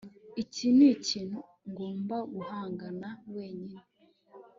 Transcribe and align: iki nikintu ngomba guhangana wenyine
iki 0.41 0.67
nikintu 0.77 1.39
ngomba 1.69 2.17
guhangana 2.33 3.09
wenyine 3.33 3.79